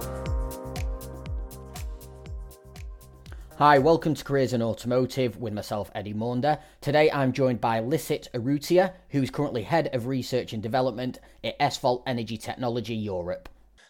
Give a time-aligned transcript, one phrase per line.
[3.58, 6.59] Hi, welcome to Careers in Automotive with myself, Eddie Maunder.
[6.82, 12.04] Today I'm joined by Lisset Urrutia, who's currently Head of Research and Development at SVOLT
[12.05, 13.48] Energy Technology Europe.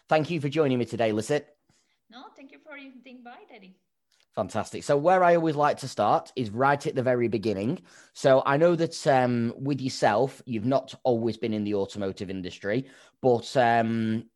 [0.08, 1.46] Thank you for joining me today, Licit.
[2.08, 3.74] No, thank you for the invite, Eddie.
[4.36, 4.84] Fantastic.
[4.84, 7.80] So, where I always like to start is right at the very beginning.
[8.12, 12.86] So, I know that um, with yourself, you've not always been in the automotive industry,
[13.20, 14.26] but um,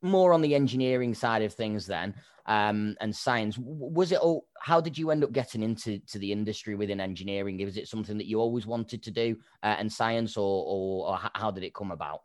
[0.00, 2.14] more on the engineering side of things then
[2.46, 3.58] um, and science.
[3.58, 4.46] Was it all?
[4.60, 7.62] How did you end up getting into to the industry within engineering?
[7.64, 11.30] Was it something that you always wanted to do uh, and science, or, or, or
[11.34, 12.22] how did it come about?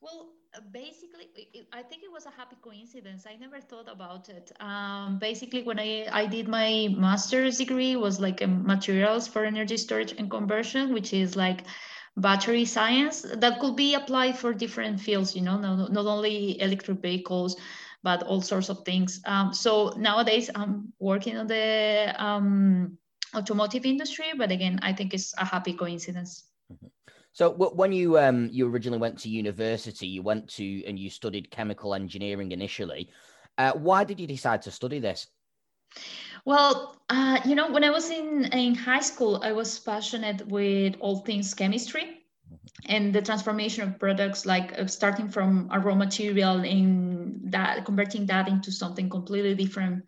[0.00, 1.28] Well, uh, basically
[1.72, 5.78] i think it was a happy coincidence i never thought about it um, basically when
[5.78, 11.12] I, I did my master's degree was like materials for energy storage and conversion which
[11.12, 11.62] is like
[12.16, 17.00] battery science that could be applied for different fields you know not, not only electric
[17.00, 17.56] vehicles
[18.02, 19.20] but all sorts of things.
[19.26, 22.98] Um, so nowadays I'm working on the um,
[23.34, 26.44] automotive industry, but again, I think it's a happy coincidence.
[26.72, 26.86] Mm-hmm.
[27.32, 31.50] So when you um, you originally went to university, you went to and you studied
[31.50, 33.10] chemical engineering initially.
[33.56, 35.28] Uh, why did you decide to study this?
[36.44, 40.96] Well, uh, you know, when I was in in high school, I was passionate with
[40.98, 42.19] all things chemistry
[42.86, 48.26] and the transformation of products like uh, starting from a raw material in that converting
[48.26, 50.04] that into something completely different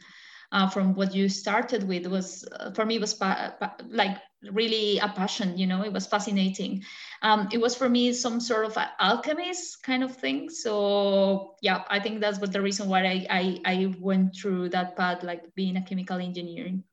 [0.52, 4.18] uh, from what you started with was uh, for me was pa- pa- like
[4.50, 6.82] really a passion you know it was fascinating.
[7.22, 10.50] Um, it was for me some sort of alchemist kind of thing.
[10.50, 14.96] So yeah i think that's what the reason why I, I, I went through that
[14.96, 16.84] path like being a chemical engineering.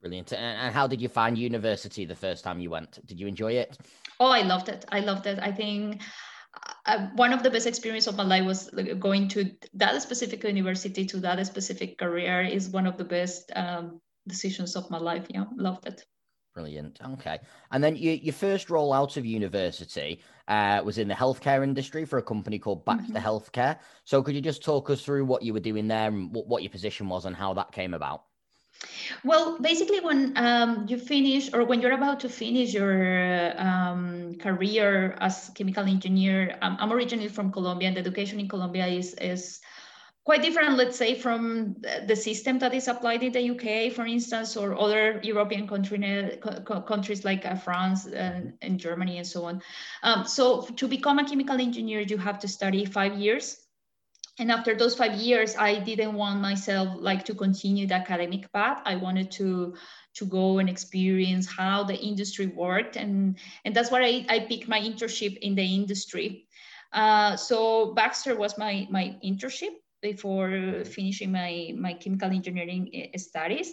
[0.00, 0.34] Brilliant.
[0.34, 2.98] And how did you find university the first time you went?
[3.06, 3.78] Did you enjoy it
[4.20, 4.84] Oh, I loved it.
[4.90, 5.38] I loved it.
[5.40, 6.02] I think
[6.86, 11.04] uh, one of the best experience of my life was going to that specific university
[11.06, 15.26] to that specific career is one of the best um, decisions of my life.
[15.28, 16.04] Yeah, loved it.
[16.54, 17.00] Brilliant.
[17.14, 17.40] Okay.
[17.72, 22.04] And then you, your first role out of university uh, was in the healthcare industry
[22.04, 23.26] for a company called Baxter mm-hmm.
[23.26, 23.78] Healthcare.
[24.04, 26.62] So could you just talk us through what you were doing there and what, what
[26.62, 28.22] your position was and how that came about?
[29.24, 35.16] Well, basically, when um, you finish or when you're about to finish your um, career
[35.20, 39.60] as chemical engineer, I'm originally from Colombia, and the education in Colombia is is
[40.24, 41.76] quite different, let's say, from
[42.06, 45.98] the system that is applied in the UK, for instance, or other European country,
[46.86, 49.60] countries like uh, France and, and, Germany and so on.
[50.02, 53.63] Um, so to become a chemical engineer, you have to study five years
[54.38, 58.80] and after those five years i didn't want myself like to continue the academic path.
[58.84, 59.74] I wanted to
[60.14, 62.96] to go and experience how the industry worked.
[62.96, 66.46] And and that's why i, I picked my internship in the industry.
[66.92, 73.72] Uh, so baxter was my my internship before finishing my my chemical engineering eh, studies.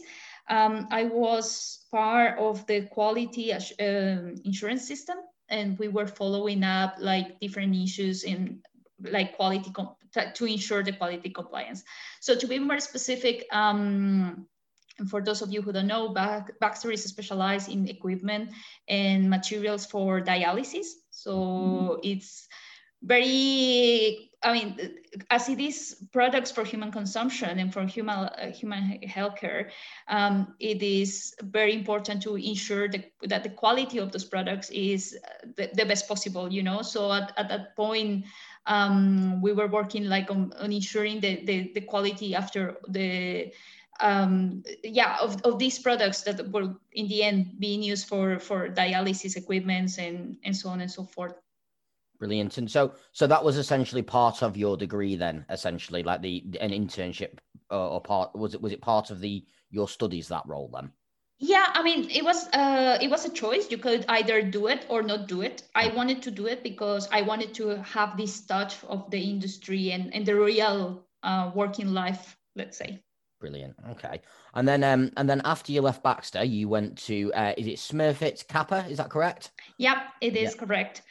[0.50, 5.18] Um, i was part of the quality um, insurance system
[5.50, 8.62] and we were following up like different issues in
[9.10, 9.72] like quality
[10.34, 11.84] to ensure the quality compliance.
[12.20, 14.48] So to be more specific, um,
[15.00, 16.14] and for those of you who don't know,
[16.60, 18.52] Baxter is specialized in equipment
[18.88, 20.88] and materials for dialysis.
[21.10, 22.00] So mm-hmm.
[22.04, 22.48] it's
[23.02, 24.78] very, I mean,
[25.32, 29.72] as it is products for human consumption and for human uh, human healthcare,
[30.08, 35.18] um, it is very important to ensure the, that the quality of those products is
[35.56, 36.52] the, the best possible.
[36.52, 38.26] You know, so at, at that point
[38.66, 43.52] um, we were working like on, on ensuring the, the, the quality after the
[44.00, 48.70] um, yeah of, of these products that were in the end being used for for
[48.70, 51.34] dialysis equipments and and so on and so forth.
[52.20, 52.58] Brilliant.
[52.58, 56.72] And so so that was essentially part of your degree then essentially like the an
[56.72, 60.70] internship or, or part was it was it part of the your studies that role
[60.74, 60.92] then
[61.42, 63.70] yeah i mean it was uh it was a choice.
[63.72, 65.64] You could either do it or not do it.
[65.76, 69.92] I wanted to do it because i wanted to have this touch of the industry
[69.92, 73.00] and and the real uh, working life let's say.
[73.40, 73.76] Brilliant.
[73.90, 74.22] Okay.
[74.54, 77.78] And then um and then after you left baxter you went to uh is it
[77.78, 78.86] smurfit kappa?
[78.88, 79.52] Is that correct?
[79.80, 80.60] Yep it is yep.
[80.60, 81.02] correct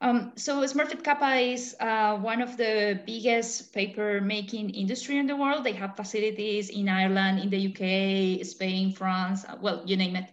[0.00, 5.36] Um, so Smurfit Kappa is uh, one of the biggest paper making industry in the
[5.36, 5.64] world.
[5.64, 10.30] They have facilities in Ireland, in the UK, Spain, France, uh, well, you name it.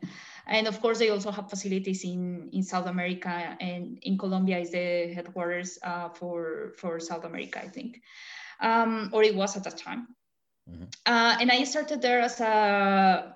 [0.47, 4.71] And of course, they also have facilities in, in South America and in Colombia is
[4.71, 8.01] the headquarters uh, for, for South America, I think,
[8.59, 10.07] um, or it was at that time.
[10.69, 10.83] Mm-hmm.
[11.05, 13.35] Uh, and I started there as a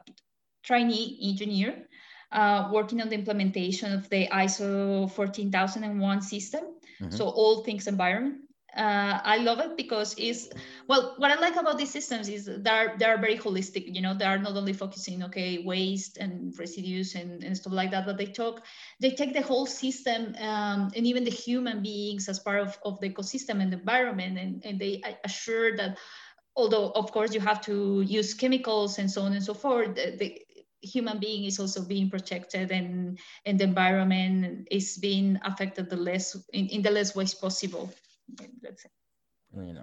[0.63, 1.87] trainee engineer
[2.31, 6.63] uh, working on the implementation of the ISO 14001 system.
[7.01, 7.15] Mm-hmm.
[7.15, 8.41] So all things environment.
[8.75, 10.50] Uh, I love it because it's
[10.88, 11.15] well.
[11.18, 13.95] What I like about these systems is they're they're very holistic.
[13.95, 17.89] You know, they are not only focusing okay waste and residues and, and stuff like
[17.91, 18.63] that, but they talk
[19.00, 23.00] they take the whole system um, and even the human beings as part of, of
[23.00, 25.97] the ecosystem and the environment, and, and they assure that
[26.56, 30.39] although of course you have to use chemicals and so on and so forth, the
[30.81, 36.35] human being is also being protected and, and the environment is being affected the less
[36.53, 37.91] in, in the less ways possible
[38.63, 38.89] let's say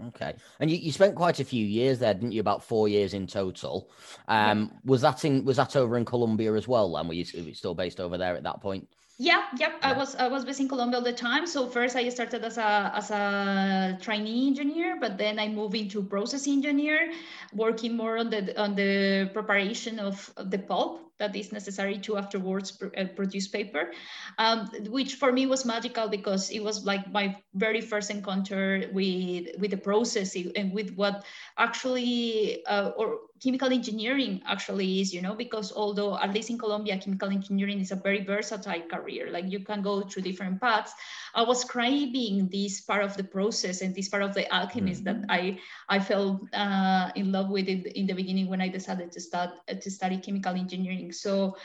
[0.08, 2.40] Okay, and you, you spent quite a few years there, didn't you?
[2.40, 3.90] About four years in total.
[4.28, 4.78] Um, yeah.
[4.84, 6.96] Was that in was that over in Colombia as well?
[6.96, 8.86] And were you still based over there at that point?
[9.18, 9.46] Yeah.
[9.58, 9.72] Yeah.
[9.82, 11.46] I was I was based in Colombia all the time.
[11.46, 16.02] So first I started as a as a trainee engineer, but then I moved into
[16.02, 17.12] process engineer,
[17.52, 22.72] working more on the on the preparation of the pulp that is necessary to afterwards
[22.72, 23.92] pr- uh, produce paper,
[24.38, 29.48] um, which for me was magical because it was like my very first encounter with
[29.58, 31.24] with the process and with what
[31.58, 36.98] actually uh, or chemical engineering actually is, you know, because although at least in Colombia,
[36.98, 40.94] chemical engineering is a very versatile career, like you can go through different paths.
[41.34, 45.20] I was craving this part of the process and this part of the alchemist mm-hmm.
[45.20, 45.58] that I
[45.88, 49.50] I fell uh, in love with in, in the beginning when I decided to start
[49.68, 51.12] to study chemical engineering.
[51.14, 51.56] So.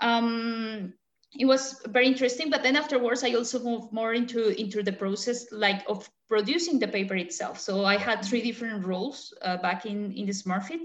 [0.00, 0.92] Um,
[1.38, 5.46] it was very interesting but then afterwards i also moved more into into the process
[5.52, 10.12] like of producing the paper itself so i had three different roles uh, back in
[10.12, 10.80] in the smurfit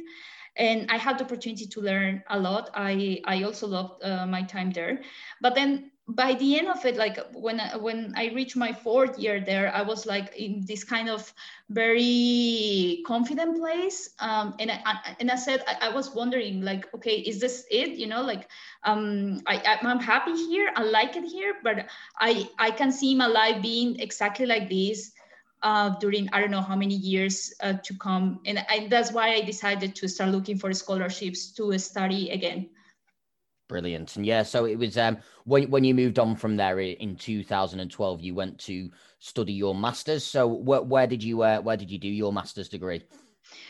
[0.57, 2.69] and I had the opportunity to learn a lot.
[2.73, 5.01] I I also loved uh, my time there,
[5.41, 9.17] but then by the end of it, like when I, when I reached my fourth
[9.17, 11.33] year there, I was like in this kind of
[11.69, 17.15] very confident place, um, and I, and I said I, I, was wondering like, okay,
[17.15, 17.91] is this it?
[17.91, 18.49] You know, like
[18.83, 21.87] um, I I'm happy here, I like it here, but
[22.19, 25.11] I I can see my life being exactly like this
[25.63, 28.39] uh, during I don't know how many years uh, to come.
[28.45, 32.69] And I, that's why I decided to start looking for scholarships to study again.
[33.71, 34.17] Brilliant.
[34.17, 38.19] And yeah, so it was um, when, when you moved on from there in 2012,
[38.19, 38.89] you went to
[39.19, 40.25] study your master's.
[40.25, 43.01] So where, where did you uh, where did you do your master's degree?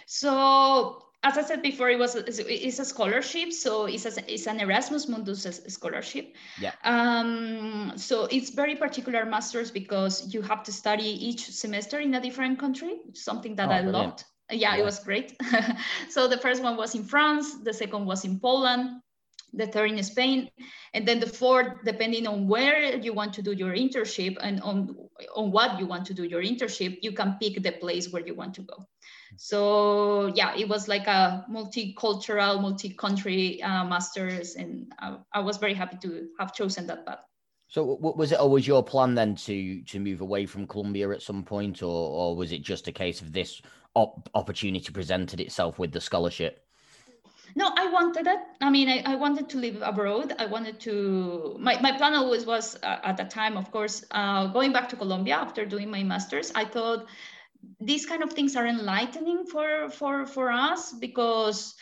[0.08, 4.60] So as I said before, it was it's a scholarship, so it's a, it's an
[4.60, 6.34] Erasmus Mundus scholarship.
[6.60, 6.72] Yeah.
[6.84, 7.94] Um.
[7.96, 12.58] So it's very particular masters because you have to study each semester in a different
[12.58, 13.02] country.
[13.14, 14.08] Something that oh, I brilliant.
[14.08, 14.24] loved.
[14.50, 15.38] Yeah, yeah, it was great.
[16.10, 17.60] so the first one was in France.
[17.60, 19.02] The second was in Poland.
[19.54, 20.50] The third in Spain,
[20.94, 24.96] and then the fourth, depending on where you want to do your internship and on
[25.36, 28.34] on what you want to do your internship, you can pick the place where you
[28.34, 28.88] want to go.
[29.38, 35.74] So yeah, it was like a multicultural, multi-country uh, masters, and I, I, was very
[35.74, 37.20] happy to have chosen that path.
[37.68, 41.44] So was it always your plan then to to move away from Colombia at some
[41.44, 43.62] point, or or was it just a case of this
[43.96, 46.66] op- opportunity presented itself with the scholarship?
[47.56, 48.40] No, I wanted it.
[48.62, 50.34] I mean, I, I wanted to live abroad.
[50.40, 51.58] I wanted to.
[51.60, 54.96] My, my plan always was uh, at the time, of course, uh, going back to
[54.96, 56.52] Colombia after doing my master's.
[56.56, 57.08] I thought
[57.80, 61.76] these kind of things are enlightening for for for us because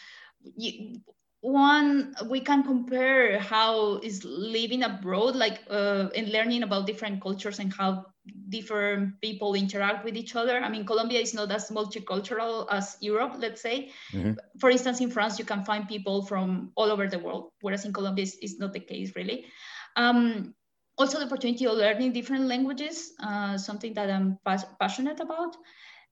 [0.55, 1.01] you,
[1.41, 7.59] one we can compare how is living abroad like uh, and learning about different cultures
[7.59, 8.05] and how
[8.49, 13.33] different people interact with each other i mean colombia is not as multicultural as europe
[13.39, 14.33] let's say mm-hmm.
[14.59, 17.93] for instance in france you can find people from all over the world whereas in
[17.93, 19.45] colombia is, is not the case really
[19.95, 20.53] um,
[20.99, 25.55] also the opportunity of learning different languages, uh, something that I'm pas- passionate about.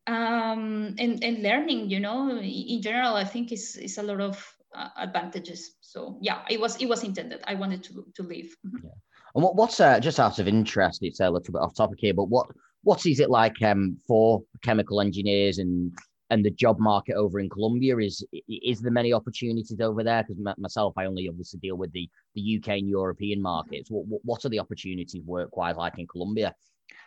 [0.07, 4.56] Um, and, and learning, you know, in general, I think is, is a lot of
[4.77, 5.75] uh, advantages.
[5.81, 7.41] So yeah, it was, it was intended.
[7.45, 8.55] I wanted to, to leave.
[8.65, 8.85] Mm-hmm.
[8.85, 8.91] Yeah.
[9.35, 12.13] And what, what's uh, just out of interest, it's a little bit off topic here,
[12.13, 12.47] but what,
[12.83, 15.91] what is it like um, for chemical engineers and
[16.29, 20.23] and the job market over in Colombia is is there many opportunities over there?
[20.23, 23.89] Because myself, I only obviously deal with the the UK and European markets.
[23.89, 26.53] What what are the opportunities work wise like in Colombia?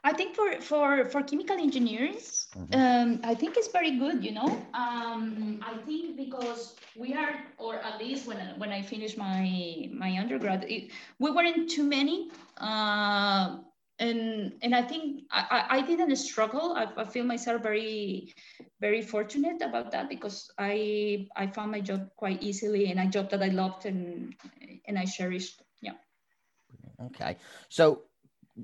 [0.03, 2.75] I think for for for chemical engineers, mm-hmm.
[2.75, 4.25] um, I think it's very good.
[4.25, 9.19] You know, um, I think because we are, or at least when when I finished
[9.19, 12.31] my my undergrad, it, we weren't too many.
[12.57, 13.59] Uh,
[14.01, 16.73] and and I think I, I didn't struggle.
[16.73, 18.33] I, I feel myself very
[18.81, 23.29] very fortunate about that because I I found my job quite easily and a job
[23.31, 24.35] that I loved and
[24.89, 25.63] and I cherished.
[25.83, 26.01] Yeah.
[27.05, 27.37] Okay,
[27.69, 28.05] so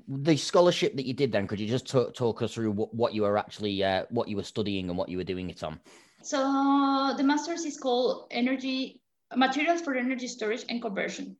[0.07, 3.23] the scholarship that you did then, could you just talk, us through what, what you
[3.23, 5.79] were actually uh, what you were studying and what you were doing it on?
[6.21, 9.01] So the master's is called energy
[9.35, 11.37] materials for energy storage and conversion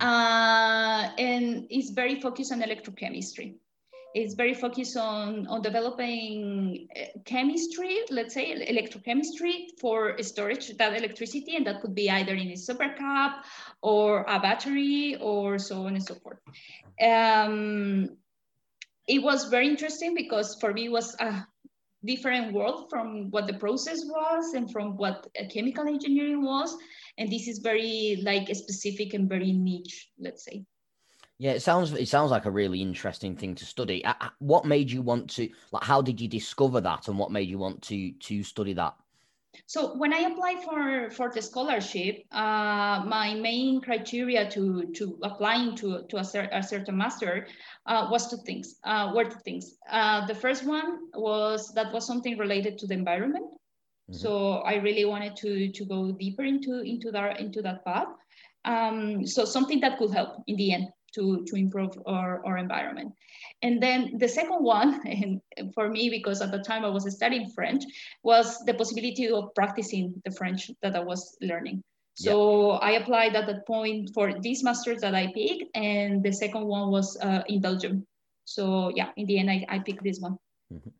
[0.00, 3.56] uh, and it's very focused on electrochemistry.
[4.14, 11.56] It's very focused on, on developing uh, chemistry, let's say electrochemistry for storage that electricity,
[11.56, 13.42] and that could be either in a supercap
[13.82, 16.38] or a battery or so on and so forth.
[17.02, 18.16] Um,
[19.08, 21.46] it was very interesting because for me it was a
[22.04, 26.76] different world from what the process was and from what chemical engineering was
[27.18, 30.64] and this is very like specific and very niche let's say
[31.44, 34.02] yeah it sounds it sounds like a really interesting thing to study
[34.38, 37.58] what made you want to like how did you discover that and what made you
[37.58, 38.94] want to to study that
[39.66, 45.76] so when I applied for, for the scholarship, uh, my main criteria to, to applying
[45.76, 47.46] to, to a, cer- a certain master
[47.86, 49.76] uh, was two things, uh, were two things.
[49.88, 53.46] Uh, the first one was that was something related to the environment.
[53.46, 54.14] Mm-hmm.
[54.14, 58.08] So I really wanted to to go deeper into into that into that path.
[58.64, 63.12] Um, so something that could help in the end to to improve our, our environment.
[63.62, 65.40] And then the second one, and
[65.74, 67.84] for me, because at the time I was studying French,
[68.22, 71.82] was the possibility of practicing the French that I was learning.
[72.16, 72.78] So yeah.
[72.78, 76.90] I applied at that point for this master's that I picked, and the second one
[76.90, 78.06] was uh, in Belgium.
[78.44, 80.38] So yeah, in the end, I, I picked this one.
[80.72, 80.90] Mm-hmm.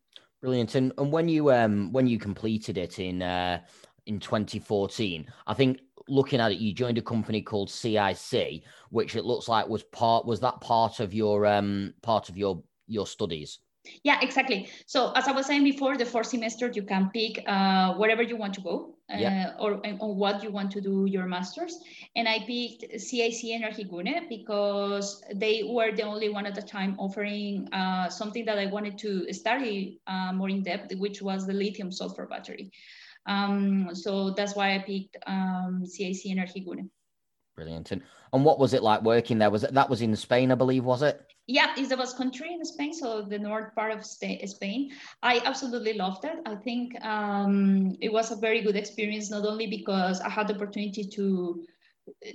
[0.41, 0.75] Brilliant.
[0.75, 3.61] And and when you um when you completed it in uh
[4.05, 9.25] in 2014, I think looking at it, you joined a company called CIC, which it
[9.25, 13.59] looks like was part was that part of your um part of your your studies.
[14.03, 14.69] Yeah, exactly.
[14.85, 18.35] So as I was saying before, the fourth semester you can pick uh, wherever you
[18.35, 19.53] want to go uh, yeah.
[19.59, 21.79] or on what you want to do your masters.
[22.15, 26.95] And I picked CIC Energy Energigune because they were the only one at the time
[26.97, 31.53] offering uh, something that I wanted to study uh, more in depth, which was the
[31.53, 32.71] lithium sulfur battery.
[33.25, 36.89] Um, so that's why I picked um, CIC Energigune.
[37.55, 37.91] Brilliant.
[37.91, 38.01] And,
[38.33, 39.49] and what was it like working there?
[39.49, 41.21] Was it that was in Spain, I believe, was it?
[41.47, 44.91] Yeah, it's the Basque country in Spain, so the north part of Spain.
[45.21, 46.37] I absolutely loved it.
[46.45, 50.55] I think um, it was a very good experience, not only because I had the
[50.55, 51.63] opportunity to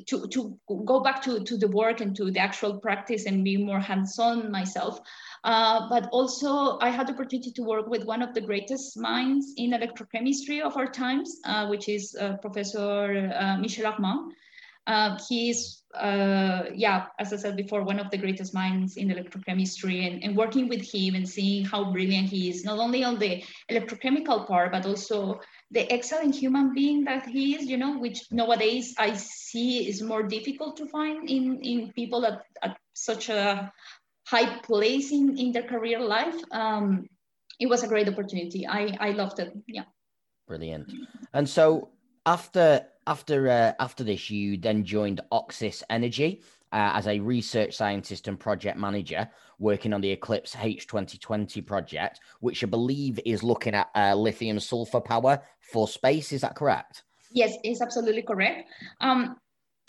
[0.06, 3.56] to, to go back to, to the work and to the actual practice and be
[3.56, 5.00] more hands-on myself,
[5.44, 9.54] uh, but also I had the opportunity to work with one of the greatest minds
[9.56, 14.32] in electrochemistry of our times, uh, which is uh, Professor uh, Michel Armand.
[14.86, 20.06] Uh, he's, uh, yeah, as I said before, one of the greatest minds in electrochemistry
[20.06, 23.44] and, and working with him and seeing how brilliant he is, not only on the
[23.70, 25.38] electrochemical part, but also
[25.70, 30.24] the excellent human being that he is, you know, which nowadays I see is more
[30.24, 33.72] difficult to find in, in people at, at such a
[34.30, 36.36] high place in, in their career life.
[36.52, 37.08] Um,
[37.58, 38.66] it was a great opportunity.
[38.66, 39.52] I, I loved it.
[39.66, 39.84] Yeah.
[40.46, 40.92] Brilliant.
[41.34, 41.90] And so
[42.26, 48.28] after after uh, after this, you then joined Oxis Energy uh, as a research scientist
[48.28, 53.88] and project manager, working on the Eclipse H2020 project, which I believe is looking at
[53.94, 56.32] uh, lithium sulfur power for space.
[56.32, 57.02] Is that correct?
[57.32, 58.68] Yes, it's absolutely correct.
[59.00, 59.36] Um,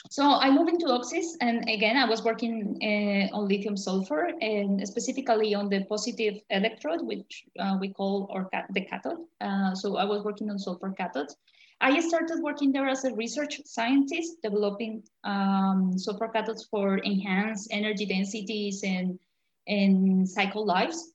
[0.09, 4.85] so I moved into Oxis, and again, I was working uh, on lithium sulfur and
[4.87, 9.19] specifically on the positive electrode, which uh, we call or the cathode.
[9.39, 11.35] Uh, so I was working on sulfur cathodes.
[11.81, 18.05] I started working there as a research scientist, developing um, sulfur cathodes for enhanced energy
[18.05, 19.19] densities and,
[19.67, 21.11] and cycle lives.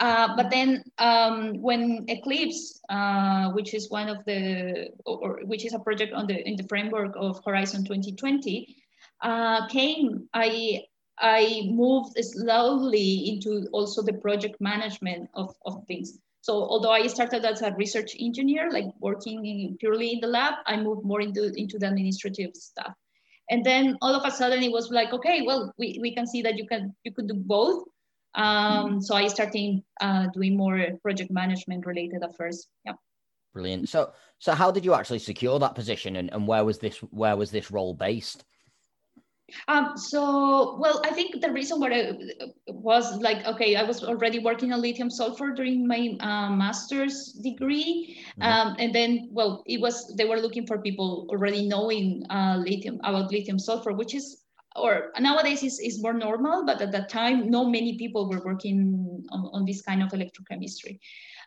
[0.00, 5.74] Uh, but then um, when Eclipse, uh, which is one of the, or, which is
[5.74, 8.76] a project on the in the framework of Horizon 2020,
[9.22, 10.84] uh, came, I
[11.20, 16.18] I moved slowly into also the project management of, of things.
[16.40, 20.54] So although I started as a research engineer, like working in, purely in the lab,
[20.66, 22.94] I moved more into, into the administrative stuff.
[23.50, 26.40] And then all of a sudden it was like, okay, well, we, we can see
[26.42, 27.84] that you can you could do both.
[28.34, 32.68] Um, so I started uh, doing more project management related at first.
[32.84, 32.92] Yeah.
[33.52, 33.88] Brilliant.
[33.88, 37.36] So so how did you actually secure that position and, and where was this where
[37.36, 38.44] was this role based?
[39.68, 42.14] Um, so, well, I think the reason why I
[42.68, 48.18] was like, okay, I was already working on lithium sulfur during my uh, master's degree.
[48.38, 48.42] Mm-hmm.
[48.42, 53.00] Um, and then, well, it was, they were looking for people already knowing uh, lithium,
[53.02, 54.42] about lithium sulfur, which is
[54.76, 59.24] or nowadays is, is more normal, but at that time, not many people were working
[59.30, 60.98] on, on this kind of electrochemistry.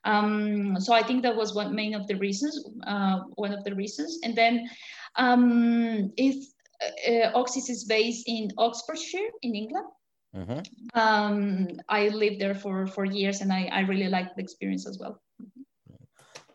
[0.03, 3.73] Um, so I think that was one main of the reasons, uh, one of the
[3.73, 4.19] reasons.
[4.23, 4.69] And then
[5.15, 6.35] um, if
[7.07, 9.87] uh, Oxis is based in Oxfordshire in England,
[10.35, 10.99] mm-hmm.
[10.99, 14.99] um, I lived there for, for years and I, I really liked the experience as
[14.99, 15.21] well.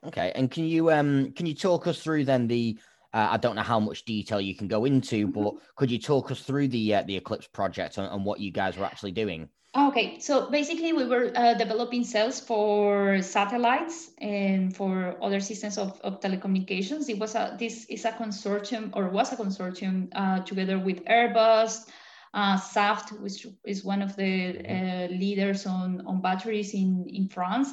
[0.05, 2.79] Okay, and can you um can you talk us through then the
[3.15, 5.43] uh, I don't know how much detail you can go into, mm-hmm.
[5.43, 8.51] but could you talk us through the uh, the Eclipse project and, and, what you
[8.51, 9.49] guys were actually doing?
[9.77, 16.01] Okay, so basically we were uh, developing cells for satellites and for other systems of,
[16.01, 17.09] of telecommunications.
[17.09, 21.87] It was a this is a consortium or was a consortium uh, together with Airbus,
[22.35, 25.15] uh, Saft, which is one of the mm-hmm.
[25.15, 27.69] uh, leaders on on batteries in in France.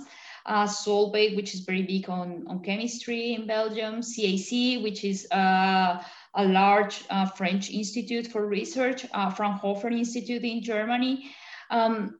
[0.46, 6.04] Uh, Solvay, which is very big on, on chemistry in Belgium, CAC, which is uh,
[6.36, 11.32] a large uh, French institute for research, uh, Fraunhofer Institute in Germany,
[11.72, 12.20] um,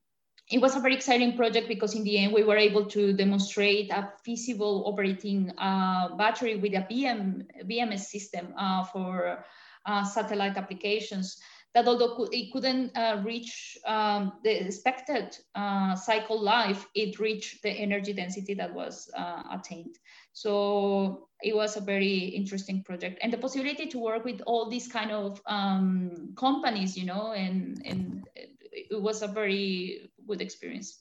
[0.52, 3.90] it was a very exciting project because in the end we were able to demonstrate
[3.92, 9.44] a feasible operating uh, battery with a BM, BMS system uh, for
[9.86, 11.38] uh, satellite applications
[11.76, 17.70] that although it couldn't uh, reach um, the expected uh, cycle life, it reached the
[17.70, 20.00] energy density that was uh, attained.
[20.32, 24.88] So it was a very interesting project and the possibility to work with all these
[24.88, 31.00] kind of um, companies, you know, and, and it was a very good experience.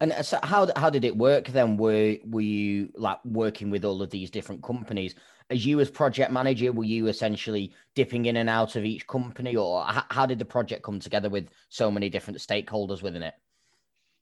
[0.00, 1.76] And so how how did it work then?
[1.76, 5.14] Were were you like working with all of these different companies?
[5.52, 9.54] As you as project manager, were you essentially dipping in and out of each company,
[9.54, 13.34] or how, did the project come together with so many different stakeholders within it?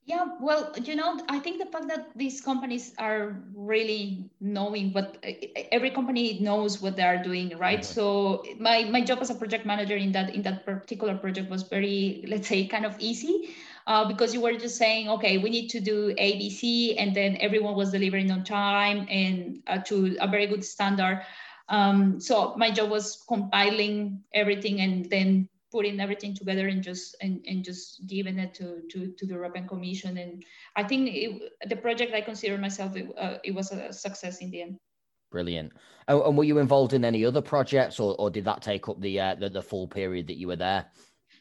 [0.07, 5.25] Yeah, well, you know, I think the fact that these companies are really knowing what
[5.71, 7.79] every company knows what they are doing, right?
[7.79, 7.95] Mm-hmm.
[7.95, 11.63] So my my job as a project manager in that in that particular project was
[11.63, 13.55] very, let's say, kind of easy.
[13.91, 17.75] Uh, because you were just saying, okay, we need to do ABC, and then everyone
[17.75, 21.27] was delivering on time and uh, to a very good standard.
[21.69, 27.45] Um, so my job was compiling everything and then putting everything together and just and,
[27.49, 30.19] and just giving it to, to, to the European Commission.
[30.19, 30.45] And
[30.77, 34.53] I think it, the project I consider myself it, uh, it was a success in
[34.53, 34.79] the end.
[35.33, 35.73] Brilliant.
[36.07, 39.01] Oh, and were you involved in any other projects, or, or did that take up
[39.01, 40.87] the, uh, the the full period that you were there?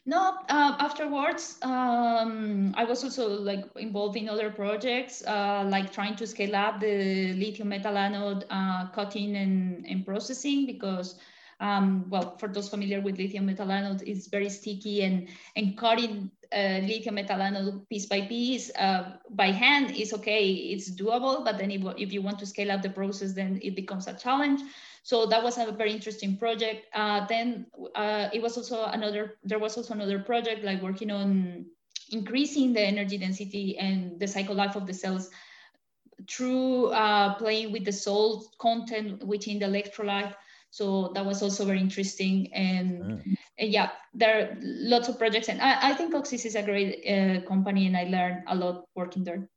[0.06, 6.16] No, uh, afterwards, um, I was also like involved in other projects, uh, like trying
[6.16, 11.18] to scale up the lithium metal anode uh, cutting and, and processing because
[11.60, 16.30] um, well, for those familiar with lithium metal anode, it's very sticky and, and cutting
[16.52, 21.58] uh, lithium metal anode piece by piece uh, by hand is okay, it's doable, but
[21.58, 24.62] then if, if you want to scale up the process, then it becomes a challenge.
[25.02, 26.86] So that was a very interesting project.
[26.94, 31.66] Uh, then uh, it was also another, there was also another project like working on
[32.10, 35.30] increasing the energy density and the cycle life of the cells
[36.28, 40.34] through uh, playing with the salt content within the electrolyte.
[40.70, 42.52] So that was also very interesting.
[42.52, 43.34] And, mm.
[43.58, 45.48] and yeah, there are lots of projects.
[45.48, 48.84] And I, I think Oxis is a great uh, company and I learned a lot
[48.94, 49.48] working there.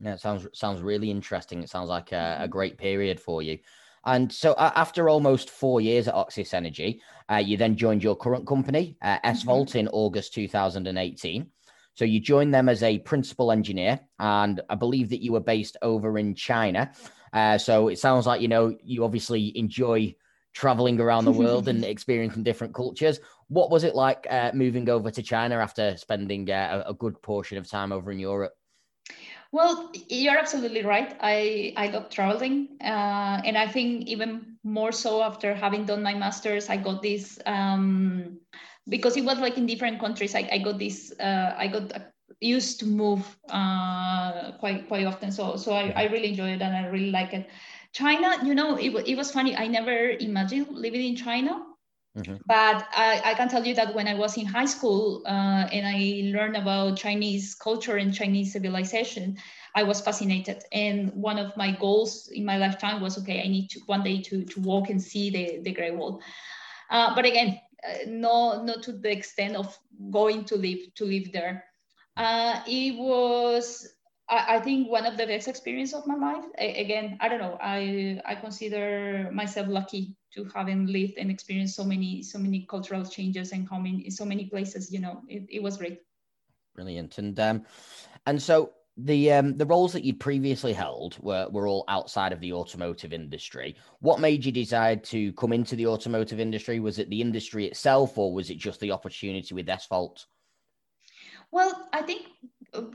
[0.00, 1.62] Yeah, it sounds sounds really interesting.
[1.62, 3.58] It sounds like a, a great period for you.
[4.06, 8.16] And so, uh, after almost four years at Oxis Energy, uh, you then joined your
[8.16, 9.78] current company, uh, SVolt, mm-hmm.
[9.78, 11.50] in August 2018.
[11.94, 15.76] So you joined them as a principal engineer, and I believe that you were based
[15.82, 16.92] over in China.
[17.32, 20.14] Uh, so it sounds like you know you obviously enjoy
[20.52, 23.18] traveling around the world and experiencing different cultures.
[23.48, 27.58] What was it like uh, moving over to China after spending uh, a good portion
[27.58, 28.52] of time over in Europe?
[29.56, 31.16] Well, you're absolutely right.
[31.18, 32.76] I, I love traveling.
[32.78, 37.38] Uh, and I think even more so after having done my master's, I got this,
[37.46, 38.38] um,
[38.86, 41.90] because it was like in different countries, I, I got this, uh, I got
[42.38, 45.32] used to move uh, quite, quite often.
[45.32, 47.48] So, so I, I really enjoy it and I really like it.
[47.92, 49.56] China, you know, it, it was funny.
[49.56, 51.64] I never imagined living in China.
[52.16, 52.36] Mm-hmm.
[52.46, 55.86] But I, I, can tell you that when I was in high school uh, and
[55.86, 59.36] I learned about Chinese culture and Chinese civilization,
[59.74, 60.62] I was fascinated.
[60.72, 64.22] And one of my goals in my lifetime was, okay, I need to one day
[64.22, 66.22] to, to walk and see the, the Great Wall.
[66.88, 69.78] Uh, but again, uh, no, not to the extent of
[70.10, 71.64] going to live to live there.
[72.16, 73.95] Uh, it was
[74.28, 76.44] I, I think one of the best experience of my life.
[76.58, 77.58] I, again, I don't know.
[77.60, 83.04] I I consider myself lucky to having lived and experienced so many so many cultural
[83.04, 84.92] changes and coming in so many places.
[84.92, 86.00] You know, it, it was great.
[86.74, 87.18] Brilliant.
[87.18, 87.64] And um,
[88.26, 92.40] and so the um, the roles that you'd previously held were were all outside of
[92.40, 93.76] the automotive industry.
[94.00, 96.80] What made you decide to come into the automotive industry?
[96.80, 100.26] Was it the industry itself, or was it just the opportunity with SVOLT?
[101.52, 102.26] Well, I think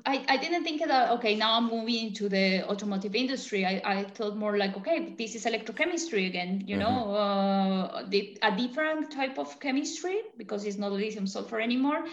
[0.05, 3.65] I, I didn't think that okay now i'm moving into the automotive industry.
[3.65, 6.83] I, I thought more like okay this is electrochemistry again you mm-hmm.
[6.83, 12.05] know uh, the, a different type of chemistry because it's not lithium sulfur anymore.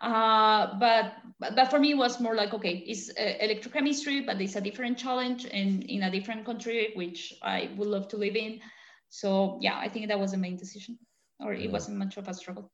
[0.00, 4.56] Uh, but but for me it was more like okay it's uh, electrochemistry but it's
[4.56, 8.60] a different challenge and in a different country which i would love to live in.
[9.10, 10.98] So yeah i think that was the main decision
[11.38, 12.72] or it wasn't much of a struggle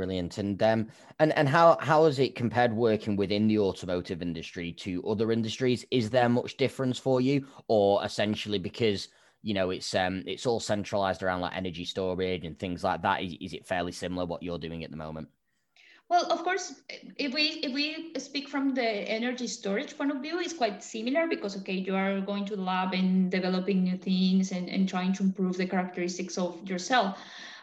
[0.00, 0.38] Brilliant.
[0.38, 0.86] And um,
[1.18, 5.84] and and how how has it compared working within the automotive industry to other industries?
[5.90, 9.08] Is there much difference for you, or essentially because
[9.42, 13.22] you know it's um it's all centralized around like energy storage and things like that?
[13.22, 15.28] Is, is it fairly similar what you're doing at the moment?
[16.08, 16.80] Well, of course,
[17.18, 21.26] if we if we speak from the energy storage point of view, it's quite similar
[21.28, 25.12] because okay, you are going to the lab and developing new things and, and trying
[25.12, 27.18] to improve the characteristics of your cell.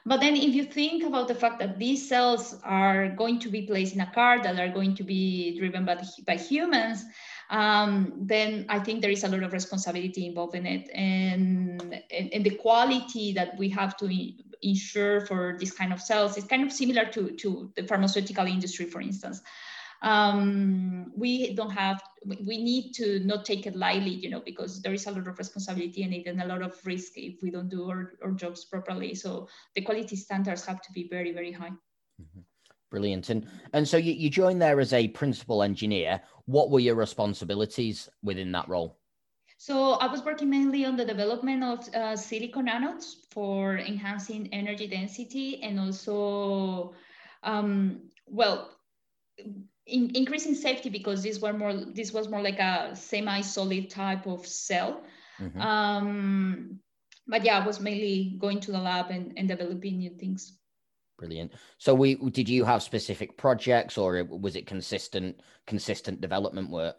[0.07, 3.63] But then if you think about the fact that these cells are going to be
[3.63, 7.03] placed in a car that are going to be driven by, by humans,
[7.49, 10.89] um, then I think there is a lot of responsibility involved in it.
[10.93, 16.37] And, and, and, the quality that we have to ensure for this kind of cells
[16.37, 19.41] is kind of similar to, to the pharmaceutical industry, for instance
[20.01, 24.93] um, we don't have we need to not take it lightly you know because there
[24.93, 27.69] is a lot of responsibility in it and a lot of risk if we don't
[27.69, 29.15] do our, our jobs properly.
[29.15, 31.71] So the quality standards have to be very very high.
[32.21, 32.41] Mm-hmm.
[32.89, 33.29] brilliant.
[33.29, 36.21] And and so you, you joined there as a principal engineer.
[36.45, 38.97] What were your responsibilities within that role?
[39.57, 44.87] So I was working mainly on the development of uh, silicon anodes for enhancing energy
[44.87, 46.93] density and also,
[47.41, 48.69] um, well,
[49.87, 54.45] in, increasing safety because these were more this was more like a semi-solid type of
[54.45, 55.03] cell.
[55.39, 55.61] Mm-hmm.
[55.61, 56.79] um,
[57.27, 60.57] but yeah i was mainly going to the lab and, and developing new things.
[61.17, 61.53] Brilliant.
[61.79, 66.95] So we did you have specific projects or was it consistent consistent development work?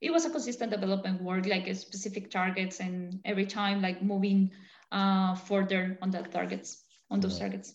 [0.00, 4.52] It was a consistent development work like specific targets and every time like moving
[4.92, 7.46] uh, further on that targets on those yeah.
[7.46, 7.74] targets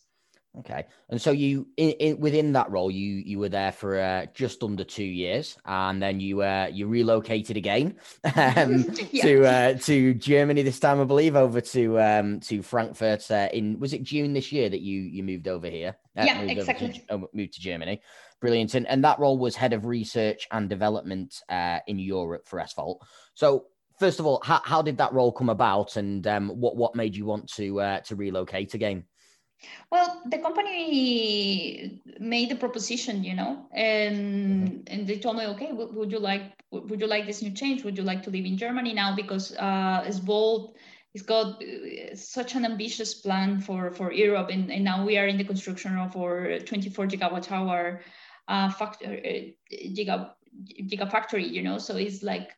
[0.60, 4.26] Okay, and so you in, in, within that role, you you were there for uh,
[4.34, 7.96] just under two years, and then you uh, you relocated again
[8.36, 9.24] um, yeah.
[9.24, 13.32] to uh, to Germany this time, I believe, over to um, to Frankfurt.
[13.32, 15.96] Uh, in was it June this year that you you moved over here?
[16.18, 16.90] Uh, yeah, moved exactly.
[16.90, 18.02] To, oh, moved to Germany.
[18.42, 22.60] Brilliant, and, and that role was head of research and development uh, in Europe for
[22.60, 22.98] SVOLT.
[23.36, 23.68] So
[24.00, 27.16] first of all, how, how did that role come about, and um, what what made
[27.16, 29.06] you want to uh, to relocate again?
[29.92, 34.78] Well, the company made the proposition, you know, and mm-hmm.
[34.88, 37.84] and they told me, okay, would, would, you like would you like this new change?
[37.84, 39.16] Would you like to live in Germany now?
[39.16, 40.76] Because uh, SVOLT,
[41.14, 45.28] it's got uh, such an ambitious plan for for Europe, and, and now we are
[45.28, 48.02] in the construction of our 24 gigawatt hour
[48.48, 50.32] uh, factory, uh, giga
[50.90, 51.78] gigafactory, you know.
[51.78, 52.56] So it's like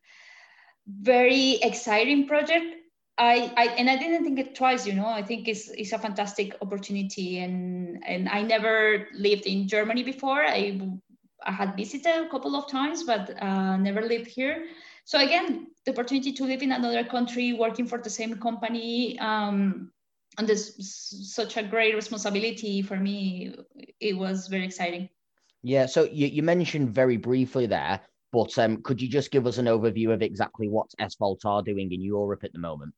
[0.88, 2.83] very exciting project
[3.18, 5.06] I, I and I didn't think it twice, you know.
[5.06, 10.44] I think it's it's a fantastic opportunity, and and I never lived in Germany before.
[10.44, 10.80] I
[11.46, 14.66] I had visited a couple of times, but uh, never lived here.
[15.06, 19.92] So again, the opportunity to live in another country, working for the same company, um,
[20.40, 20.74] and this
[21.36, 23.54] such a great responsibility for me.
[24.00, 25.10] It was very exciting.
[25.62, 25.86] Yeah.
[25.86, 29.68] So you, you mentioned very briefly there, but um, could you just give us an
[29.68, 32.94] overview of exactly what SVOLT are doing in Europe at the moment?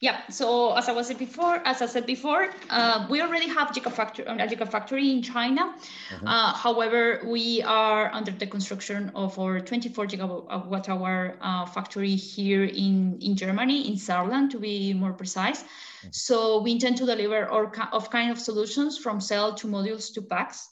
[0.00, 3.68] Yeah, so as I was said before, as I said before, uh, we already have
[3.68, 5.74] gigafactory, a gigafactory in China.
[6.08, 6.26] Mm-hmm.
[6.26, 12.64] Uh, however, we are under the construction of our 24 gigawatt hour uh, factory here
[12.64, 15.64] in, in Germany, in Saarland, to be more precise.
[15.64, 16.08] Mm-hmm.
[16.12, 20.22] So we intend to deliver all of kind of solutions from cell to modules to
[20.22, 20.70] packs.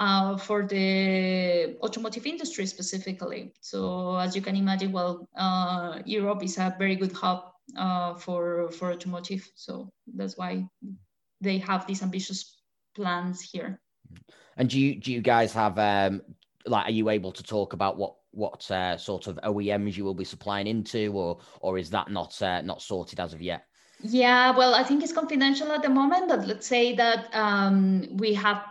[0.00, 3.52] Uh, for the automotive industry specifically.
[3.60, 8.70] So as you can imagine, well, uh, Europe is a very good hub uh, for
[8.70, 9.48] for automotive.
[9.54, 10.68] So that's why
[11.40, 12.60] they have these ambitious
[12.94, 13.80] plans here.
[14.56, 16.22] And do you do you guys have um
[16.66, 20.14] like are you able to talk about what what uh, sort of OEMs you will
[20.14, 23.64] be supplying into, or or is that not uh, not sorted as of yet?
[24.00, 26.28] Yeah, well, I think it's confidential at the moment.
[26.28, 28.62] But let's say that um, we have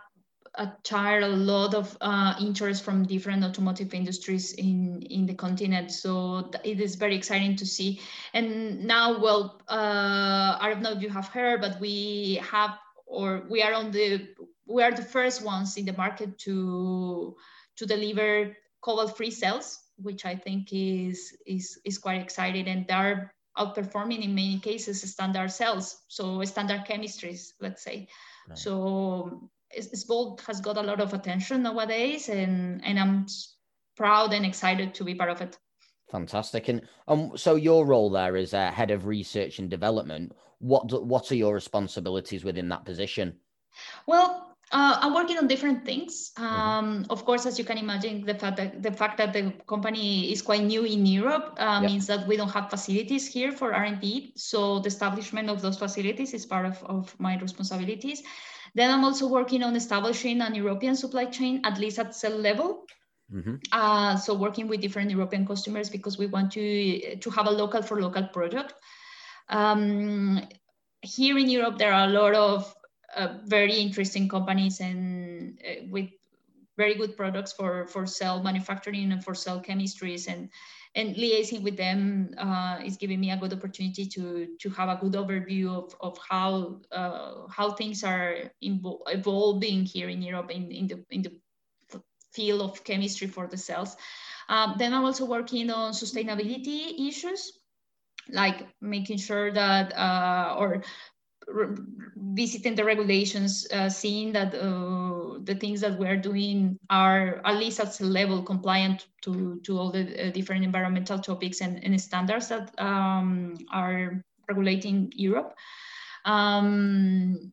[0.58, 5.92] attract a lot of uh, interest from different automotive industries in in the continent.
[5.92, 8.02] So it is very exciting to see.
[8.34, 13.46] And now, well, uh, I don't know if you have heard, but we have or
[13.50, 14.28] we are on the
[14.66, 17.36] we are the first ones in the market to
[17.78, 23.34] to deliver cobalt free cells which I think is is is quite exciting, and they're
[23.58, 28.08] outperforming in many cases standard cells, so standard chemistries, let's say.
[28.48, 28.58] Right.
[28.58, 33.26] So SVOLT has got a lot of attention nowadays, and and I'm
[33.96, 35.58] proud and excited to be part of it.
[36.12, 36.70] Fantastic.
[36.70, 40.34] And um, so your role there is uh, head of research and development.
[40.60, 43.36] What do, what are your responsibilities within that position?
[44.08, 46.32] Well, uh, I'm working on different things.
[46.38, 46.44] Mm-hmm.
[46.46, 47.12] Um, mm-hmm.
[47.12, 50.42] Of course, as you can imagine, the fact that the fact that the company is
[50.42, 51.92] quite new in Europe uh, yep.
[51.92, 54.34] means that we don't have facilities here for R&D.
[54.36, 58.24] So the establishment of those facilities is part of, of my responsibilities.
[58.76, 62.86] Then I'm also working on establishing an European supply chain, at least at cell level.
[63.34, 63.56] Mm-hmm.
[63.72, 67.82] Uh, so working with different European customers because we want to to have a local
[67.82, 68.74] for local product.
[69.50, 70.48] Um,
[71.02, 72.74] here in Europe, there are a lot of
[73.16, 76.10] uh, very interesting companies and uh, with
[76.78, 80.50] very good products for for cell manufacturing and for cell chemistries and
[80.98, 85.00] and liaising with them uh, is giving me a good opportunity to to have a
[85.00, 90.88] good overview of, of how uh, how things are evolving here in Europe in, in
[90.88, 91.32] the in the
[92.34, 93.96] field of chemistry for the cells.
[94.50, 97.60] Um, then I'm also working on sustainability issues,
[98.30, 100.84] like making sure that uh, or
[102.34, 107.80] visiting the regulations, uh, seeing that uh, the things that we're doing are at least
[107.80, 112.50] at the level compliant to, to all the uh, different environmental topics and, and standards
[112.50, 115.56] that um, are regulating Europe.
[116.26, 117.52] Um,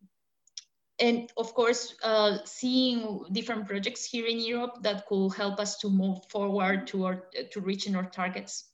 [1.00, 5.90] and of course, uh, seeing different projects here in Europe that could help us to
[5.90, 8.70] move forward toward to reaching our targets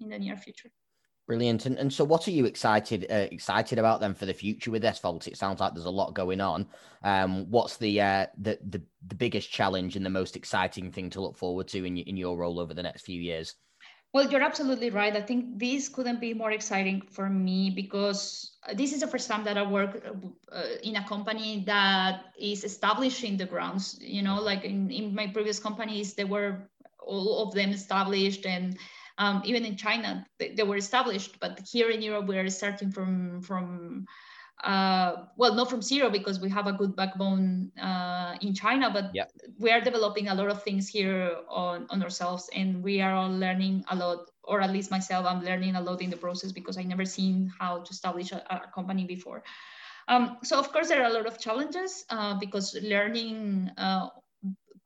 [0.00, 0.70] in the near future.
[1.28, 1.66] Brilliant.
[1.66, 4.82] And, and so, what are you excited uh, excited about then for the future with
[4.82, 5.28] SVOLT?
[5.28, 6.66] It sounds like there's a lot going on.
[7.04, 11.20] Um, what's the, uh, the the the biggest challenge and the most exciting thing to
[11.20, 13.56] look forward to in in your role over the next few years?
[14.14, 15.14] Well, you're absolutely right.
[15.14, 19.44] I think this couldn't be more exciting for me because this is the first time
[19.44, 20.02] that I work
[20.50, 23.98] uh, in a company that is establishing the grounds.
[24.00, 28.78] You know, like in, in my previous companies, they were all of them established and
[29.18, 32.90] um, even in China, they, they, were established, but here in Europe, we are starting
[32.90, 34.06] from from
[34.64, 39.10] uh, well, not from zero because we have a good backbone uh, in China, but
[39.14, 39.24] yeah.
[39.58, 43.30] we are developing a lot of things here on, on ourselves, and we are all
[43.30, 46.76] learning a lot, or at least myself, I'm learning a lot in the process because
[46.76, 49.44] I never seen how to establish a, a company before.
[50.08, 54.08] Um, so of course there are a lot of challenges uh, because learning uh,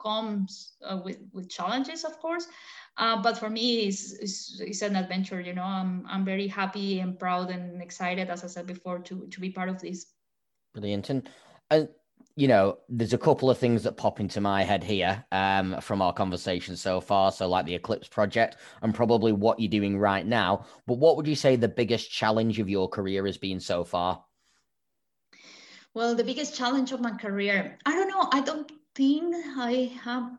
[0.03, 2.49] comes uh, with, with challenges, of course.
[2.97, 5.41] Uh, but for me, it's, it's, it's, an adventure.
[5.41, 9.27] You know, I'm I'm very happy and proud and excited, as I said before, to
[9.27, 10.07] to be part of this.
[10.75, 11.29] Brilliant, and
[11.71, 11.89] and
[12.37, 16.01] you know, there's a couple of things that pop into my head here um, from
[16.01, 17.33] our conversation so far.
[17.33, 20.67] So, like the Eclipse project, and probably what you're doing right now.
[20.87, 24.23] But what would you say the biggest challenge of your career has been so far?
[25.95, 28.29] Well, the biggest challenge of my career, I don't know.
[28.33, 30.31] I don't think I have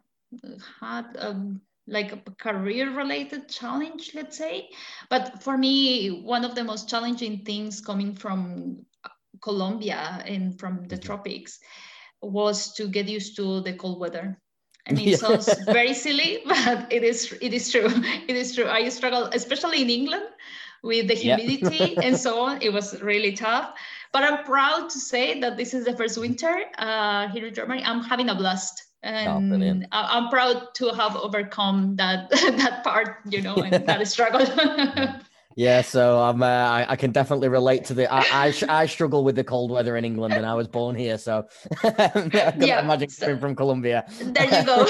[0.80, 1.16] had.
[1.20, 4.70] Um, like a career related challenge let's say.
[5.10, 8.86] But for me one of the most challenging things coming from
[9.42, 11.06] colombia and from the mm-hmm.
[11.06, 11.60] tropics
[12.22, 14.40] was to get used to the cold weather.
[14.86, 15.16] And it yeah.
[15.16, 17.88] sounds very silly but it is it is true.
[18.28, 18.68] It is true.
[18.68, 20.28] I struggle especially in england
[20.84, 22.02] with the humidity yeah.
[22.04, 22.62] and so on.
[22.62, 23.76] It was really tough.
[24.12, 27.82] But i'm proud to say that this is the first winter uh, here in germany.
[27.84, 33.42] I'm having a blast and oh, I'm proud to have overcome that that part, you
[33.42, 34.46] know, and that struggle.
[35.56, 36.42] yeah, so I'm.
[36.42, 38.12] Uh, I, I, can definitely relate to the.
[38.12, 41.18] I, I, I struggle with the cold weather in England, and I was born here,
[41.18, 41.46] so
[41.84, 44.06] I yeah, imagine so, coming from Colombia.
[44.22, 44.88] There you go.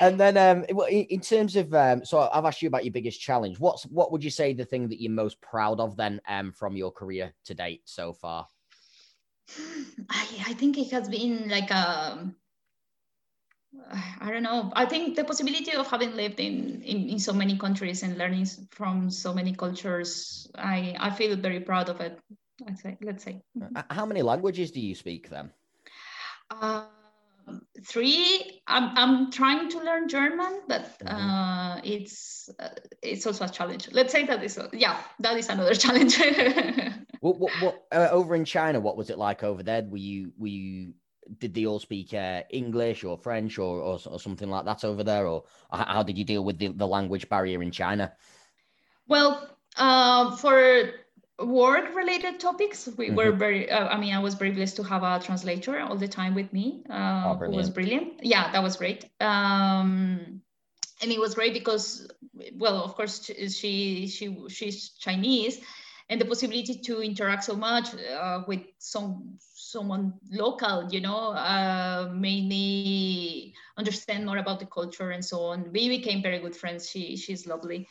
[0.00, 3.58] and then, um, in terms of, um, so I've asked you about your biggest challenge.
[3.58, 6.76] What's what would you say the thing that you're most proud of then, um, from
[6.76, 8.46] your career to date so far?
[10.10, 12.36] I, I think it has been like a um,
[14.20, 14.72] I don't know.
[14.74, 18.46] I think the possibility of having lived in, in, in so many countries and learning
[18.70, 22.18] from so many cultures, I, I feel very proud of it.
[22.66, 23.40] I say, let's say.
[23.90, 25.50] How many languages do you speak then?
[26.50, 26.86] Uh,
[27.86, 28.62] three.
[28.66, 31.16] I'm, I'm trying to learn German, but mm-hmm.
[31.16, 32.70] uh, it's uh,
[33.02, 33.88] it's also a challenge.
[33.92, 36.18] Let's say that is yeah, that is another challenge.
[37.20, 38.80] What what, what uh, over in China?
[38.80, 39.82] What was it like over there?
[39.82, 40.94] Were you were you
[41.38, 45.04] did they all speak uh, English or French or, or, or something like that over
[45.04, 48.12] there, or how did you deal with the, the language barrier in China?
[49.06, 50.90] Well, uh, for
[51.40, 53.14] work related topics we mm-hmm.
[53.14, 56.08] were very uh, i mean i was very blessed to have a translator all the
[56.08, 60.42] time with me uh, oh, who was brilliant yeah that was great um,
[61.02, 62.08] and it was great because,
[62.54, 65.60] well, of course, she she she's Chinese,
[66.10, 72.08] and the possibility to interact so much uh, with some someone local, you know, uh,
[72.14, 75.70] me understand more about the culture and so on.
[75.72, 76.88] We became very good friends.
[76.88, 77.86] She she's lovely.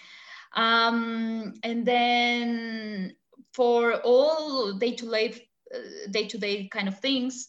[0.55, 3.15] Um, and then
[3.53, 5.77] for all day-to-day uh,
[6.09, 7.47] day-to-day kind of things,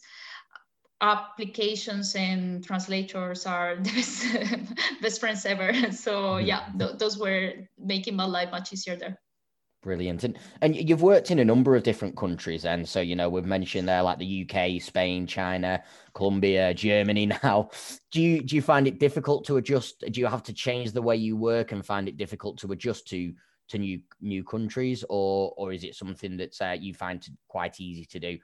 [1.01, 5.73] applications and translators are the best, best friends ever.
[5.93, 6.47] So mm-hmm.
[6.47, 9.19] yeah, th- those were making my life much easier there.
[9.81, 10.25] Brilliant.
[10.25, 12.65] And and you've worked in a number of different countries.
[12.65, 15.83] And so, you know, we've mentioned there like the UK, Spain, China,
[16.15, 17.71] Colombia, Germany now.
[18.11, 20.03] Do you do you find it difficult to adjust?
[20.11, 23.07] Do you have to change the way you work and find it difficult to adjust
[23.09, 23.33] to
[23.69, 28.05] to new new countries or or is it something that uh, you find quite easy
[28.07, 28.39] to do?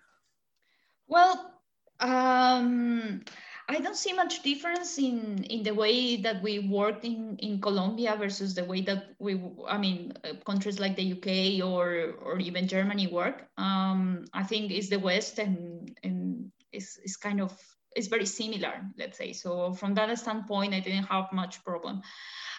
[1.09, 1.53] Well,
[1.99, 3.25] um,
[3.69, 8.15] I don't see much difference in in the way that we work in in Colombia
[8.17, 12.69] versus the way that we, I mean, uh, countries like the UK or or even
[12.69, 13.49] Germany work.
[13.57, 17.57] Um, I think it's the West and and it's, it's kind of
[17.97, 19.33] it's very similar, let's say.
[19.33, 22.03] So from that standpoint, I didn't have much problem.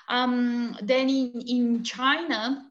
[0.09, 2.65] Um, then in in China,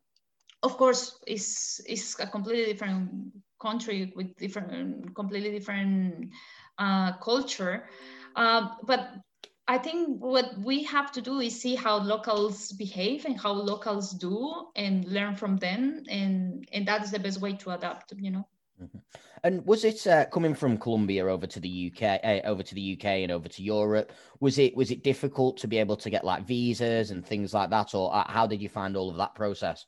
[0.62, 6.30] of course, is is a completely different country with different, completely different
[6.78, 7.88] uh, culture.
[8.34, 9.14] Uh, but
[9.66, 14.12] I think what we have to do is see how locals behave and how locals
[14.12, 16.02] do and learn from them.
[16.08, 18.46] And, and that is the best way to adapt, you know.
[18.82, 18.98] Mm-hmm.
[19.44, 22.94] And was it uh, coming from Colombia over to the UK, uh, over to the
[22.94, 24.10] UK, and over to Europe?
[24.40, 27.68] Was it was it difficult to be able to get like visas and things like
[27.70, 29.84] that, or uh, how did you find all of that process?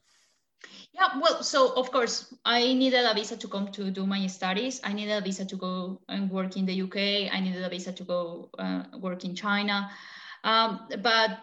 [0.92, 4.80] Yeah, well, so of course, I needed a visa to come to do my studies.
[4.82, 7.28] I needed a visa to go and work in the UK.
[7.30, 9.90] I needed a visa to go uh, work in China.
[10.44, 11.38] Um, but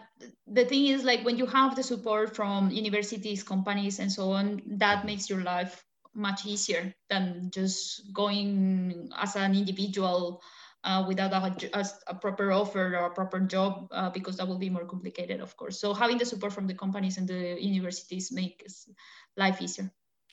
[0.46, 4.62] the thing is, like, when you have the support from universities, companies, and so on,
[4.66, 10.42] that makes your life much easier than just going as an individual
[10.84, 14.58] uh, without a, a, a, proper offer or a proper job uh, because that will
[14.58, 18.30] be more complicated of course so having the support from the companies and the universities
[18.30, 18.88] makes
[19.36, 19.90] life easier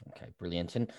[0.10, 0.92] okay brilliant and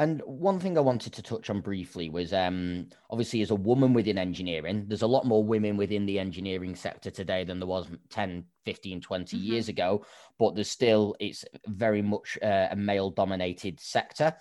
[0.00, 3.92] and one thing I wanted to touch on briefly was um, obviously, as a woman
[3.92, 7.86] within engineering, there's a lot more women within the engineering sector today than there was
[8.08, 9.44] 10, 15, 20 mm-hmm.
[9.52, 10.02] years ago,
[10.38, 14.34] but there's still, it's very much uh, a male dominated sector.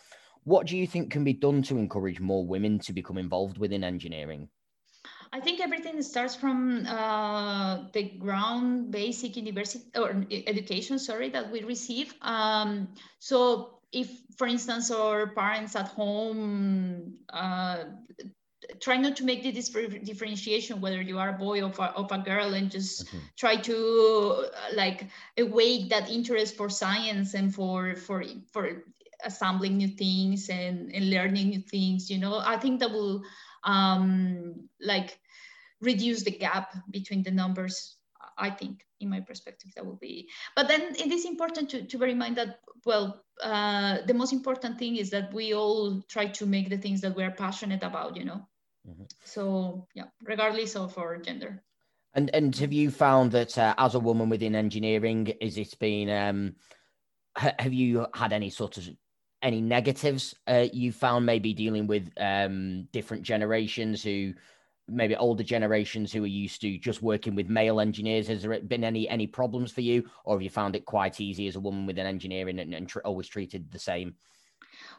[0.45, 3.83] What do you think can be done to encourage more women to become involved within
[3.83, 4.47] engineering?
[5.31, 11.63] I think everything starts from uh, the ground basic university or education, sorry, that we
[11.63, 12.13] receive.
[12.21, 12.87] Um,
[13.19, 17.83] so if, for instance, our parents at home uh,
[18.79, 22.17] try not to make the differentiation whether you are a boy or a, of a
[22.19, 23.17] girl and just mm-hmm.
[23.37, 28.83] try to uh, like awake that interest for science and for for for
[29.25, 33.21] assembling new things and, and learning new things you know i think that will
[33.63, 35.19] um, like
[35.81, 37.95] reduce the gap between the numbers
[38.37, 41.97] i think in my perspective that will be but then it is important to, to
[41.97, 46.25] bear in mind that well uh, the most important thing is that we all try
[46.25, 48.45] to make the things that we're passionate about you know
[48.87, 49.03] mm-hmm.
[49.23, 51.63] so yeah regardless of our gender
[52.13, 56.09] and and have you found that uh, as a woman within engineering is it been
[56.09, 56.55] um
[57.35, 58.89] have you had any sort of
[59.41, 64.33] any negatives uh, you found maybe dealing with um, different generations who
[64.87, 68.83] maybe older generations who are used to just working with male engineers has there been
[68.83, 71.85] any any problems for you or have you found it quite easy as a woman
[71.85, 74.15] within engineering and, and tr- always treated the same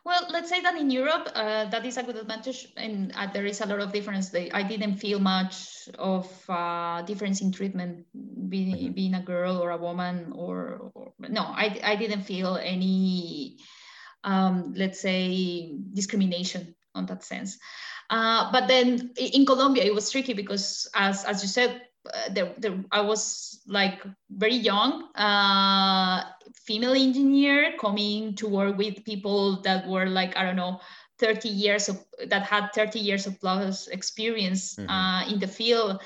[0.04, 3.44] well, let's say that in Europe, uh, that is a good advantage, and uh, there
[3.44, 4.34] is a lot of difference.
[4.34, 8.06] I didn't feel much of uh, difference in treatment,
[8.48, 8.92] being, mm-hmm.
[8.92, 13.58] being a girl or a woman, or, or no, I, I didn't feel any
[14.24, 17.58] um, let's say, discrimination on that sense.
[18.10, 22.52] Uh, but then in Colombia, it was tricky because, as, as you said, uh, there,
[22.58, 29.86] there, I was like very young, uh, female engineer coming to work with people that
[29.86, 30.80] were like, I don't know,
[31.18, 34.90] 30 years of that had 30 years of plus experience mm-hmm.
[34.90, 36.00] uh, in the field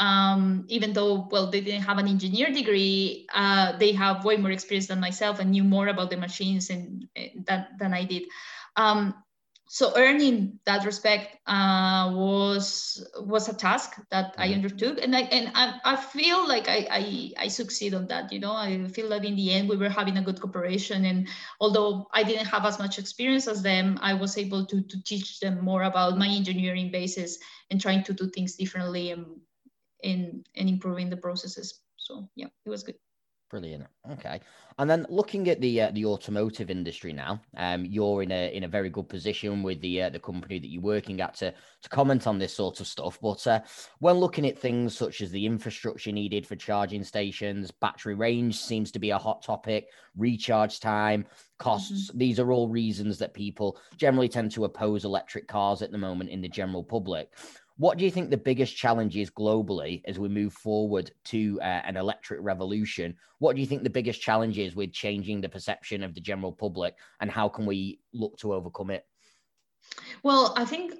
[0.00, 4.50] um, even though well they didn't have an engineer degree uh, they have way more
[4.50, 8.24] experience than myself and knew more about the machines and uh, that than i did
[8.76, 9.14] um,
[9.72, 14.54] so earning that respect uh, was was a task that I mm-hmm.
[14.54, 18.32] undertook, and I and I, I feel like I, I I succeed on that.
[18.32, 21.28] You know, I feel that in the end we were having a good cooperation, and
[21.60, 25.38] although I didn't have as much experience as them, I was able to to teach
[25.38, 27.38] them more about my engineering basis
[27.70, 29.24] and trying to do things differently and
[30.02, 31.80] in in improving the processes.
[31.96, 32.96] So yeah, it was good.
[33.50, 33.88] Brilliant.
[34.12, 34.40] Okay,
[34.78, 38.62] and then looking at the uh, the automotive industry now, um, you're in a in
[38.62, 41.88] a very good position with the uh, the company that you're working at to to
[41.88, 43.18] comment on this sort of stuff.
[43.20, 43.60] But uh,
[43.98, 48.92] when looking at things such as the infrastructure needed for charging stations, battery range seems
[48.92, 51.26] to be a hot topic, recharge time,
[51.58, 52.08] costs.
[52.08, 52.18] Mm-hmm.
[52.18, 56.30] These are all reasons that people generally tend to oppose electric cars at the moment
[56.30, 57.32] in the general public.
[57.80, 61.64] What do you think the biggest challenge is globally as we move forward to uh,
[61.64, 63.16] an electric revolution?
[63.38, 66.52] What do you think the biggest challenge is with changing the perception of the general
[66.52, 69.06] public, and how can we look to overcome it?
[70.22, 70.92] Well, I think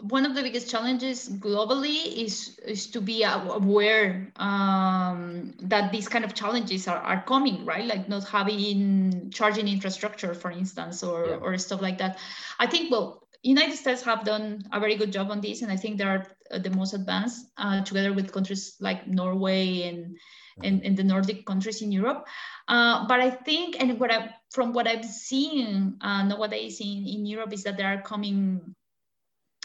[0.00, 6.24] one of the biggest challenges globally is is to be aware um, that these kind
[6.24, 11.36] of challenges are, are coming right like not having charging infrastructure for instance or, yeah.
[11.36, 12.18] or stuff like that
[12.58, 15.76] i think well United States have done a very good job on this, and I
[15.76, 20.16] think they are uh, the most advanced, uh, together with countries like Norway and,
[20.62, 22.26] and, and the Nordic countries in Europe.
[22.68, 27.26] Uh, but I think, and what I, from what I've seen uh, nowadays in, in
[27.26, 28.74] Europe is that they are coming.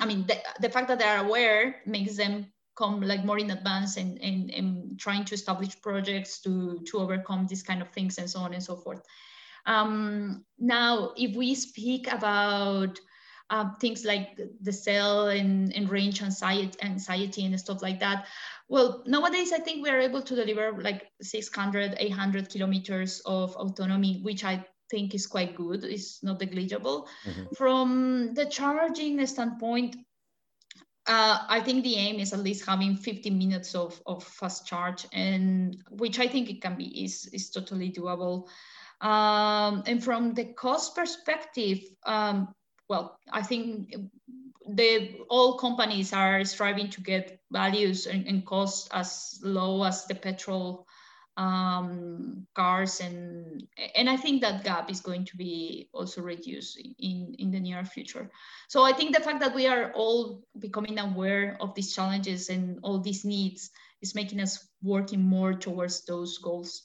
[0.01, 3.51] I mean, the, the fact that they are aware makes them come like more in
[3.51, 8.17] advance and, and, and trying to establish projects to, to overcome these kind of things
[8.17, 9.01] and so on and so forth.
[9.65, 12.99] Um, now, if we speak about
[13.49, 18.27] uh, things like the cell and, and range anxiety, anxiety and stuff like that.
[18.67, 24.21] Well, nowadays, I think we are able to deliver like 600, 800 kilometers of autonomy,
[24.21, 25.83] which I think is quite good.
[25.83, 27.07] It's not negligible.
[27.25, 27.55] Mm-hmm.
[27.55, 29.95] From the charging standpoint,
[31.07, 35.07] uh, I think the aim is at least having 50 minutes of, of fast charge,
[35.11, 38.47] and which I think it can be is, is totally doable.
[39.01, 42.53] Um, and from the cost perspective, um,
[42.89, 43.95] well, I think
[44.67, 50.15] the all companies are striving to get values and, and costs as low as the
[50.15, 50.85] petrol
[51.37, 53.63] um, cars and
[53.95, 57.85] and I think that gap is going to be also reduced in in the near
[57.85, 58.29] future.
[58.67, 62.79] So I think the fact that we are all becoming aware of these challenges and
[62.83, 63.71] all these needs
[64.01, 66.83] is making us working more towards those goals.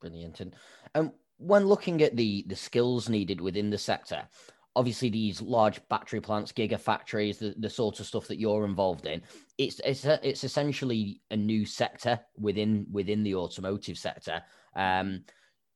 [0.00, 0.40] Brilliant.
[0.40, 0.54] And
[0.94, 4.28] um, when looking at the the skills needed within the sector,
[4.76, 9.22] obviously these large battery plants, gigafactories, the, the sort of stuff that you're involved in,
[9.58, 14.42] it's it's a, it's essentially a new sector within within the automotive sector.
[14.76, 15.24] Um,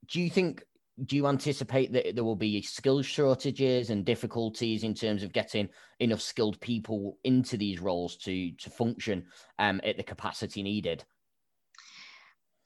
[0.09, 0.62] do you think?
[1.07, 5.68] Do you anticipate that there will be skill shortages and difficulties in terms of getting
[5.99, 9.24] enough skilled people into these roles to to function
[9.59, 11.05] um, at the capacity needed?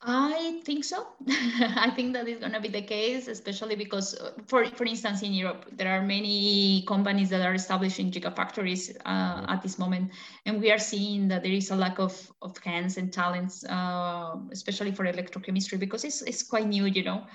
[0.01, 1.09] I think so.
[1.29, 5.23] I think that is going to be the case, especially because, uh, for for instance,
[5.23, 10.13] in Europe, there are many companies that are establishing gigafactories uh, at this moment,
[10.47, 14.37] and we are seeing that there is a lack of, of hands and talents, uh,
[14.53, 17.27] especially for electrochemistry, because it's it's quite new, you know.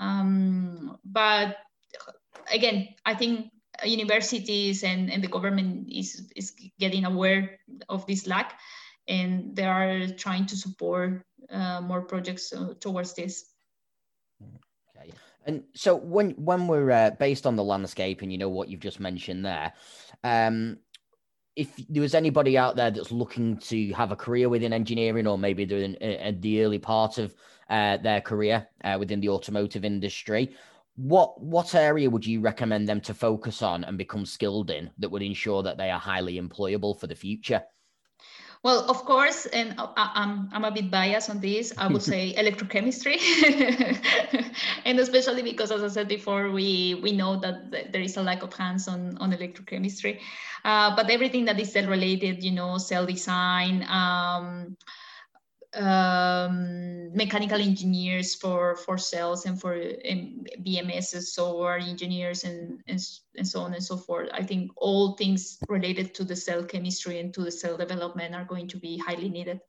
[0.00, 1.56] Um, but
[2.50, 3.52] again, I think
[3.84, 6.50] universities and, and the government is is
[6.80, 8.58] getting aware of this lack,
[9.06, 13.52] and they are trying to support uh, more projects uh, towards this.
[14.96, 15.12] Okay.
[15.46, 18.80] And so when when we're uh, based on the landscape and you know what you've
[18.80, 19.72] just mentioned there,
[20.24, 20.78] um,
[21.56, 25.36] if there was anybody out there that's looking to have a career within engineering or
[25.36, 27.34] maybe they're in, in the early part of
[27.68, 30.54] uh, their career uh, within the automotive industry,
[30.96, 35.08] what what area would you recommend them to focus on and become skilled in that
[35.08, 37.62] would ensure that they are highly employable for the future?
[38.64, 41.72] Well, of course, and I'm, I'm a bit biased on this.
[41.78, 43.16] I would say electrochemistry,
[44.84, 48.42] and especially because, as I said before, we we know that there is a lack
[48.42, 50.18] of hands on on electrochemistry,
[50.64, 53.86] uh, but everything that is cell related, you know, cell design.
[53.88, 54.76] Um,
[55.74, 63.00] um, mechanical engineers for for cells and for um, BMS, software engineers, and, and
[63.36, 64.28] and so on and so forth.
[64.32, 68.44] I think all things related to the cell chemistry and to the cell development are
[68.44, 69.60] going to be highly needed.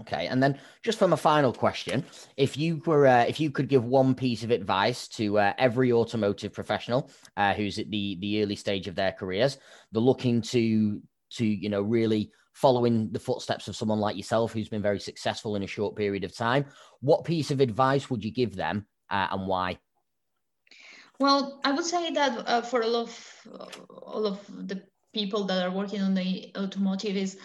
[0.00, 2.04] Okay, and then just from a final question,
[2.36, 5.92] if you were, uh, if you could give one piece of advice to uh, every
[5.92, 9.58] automotive professional uh, who's at the the early stage of their careers,
[9.90, 14.70] they're looking to to you know really following the footsteps of someone like yourself who's
[14.70, 16.64] been very successful in a short period of time.
[17.00, 19.78] What piece of advice would you give them uh, and why?
[21.20, 23.46] Well, I would say that uh, for all of
[23.90, 24.82] all of the
[25.12, 27.38] people that are working on the automotive is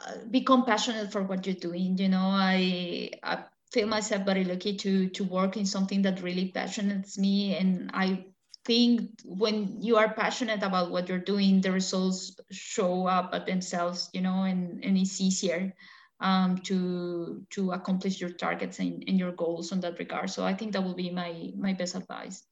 [0.00, 1.96] uh, become passionate for what you're doing.
[1.96, 6.50] You know, I, I feel myself very lucky to to work in something that really
[6.50, 8.33] passionates me, and I
[8.64, 14.10] think when you are passionate about what you're doing, the results show up at themselves,
[14.12, 15.74] you know, and, and it's easier
[16.20, 20.30] um, to to accomplish your targets and, and your goals on that regard.
[20.30, 22.42] So I think that will be my my best advice.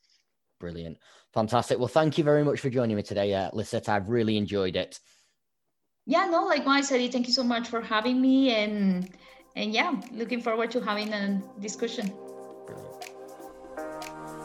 [0.60, 0.98] Brilliant,
[1.32, 1.78] fantastic.
[1.78, 3.88] Well, thank you very much for joining me today, uh, Lisset.
[3.88, 5.00] I've really enjoyed it.
[6.06, 7.08] Yeah, no, likewise, Eddie.
[7.08, 9.10] Thank you so much for having me, and
[9.56, 12.12] and yeah, looking forward to having a discussion.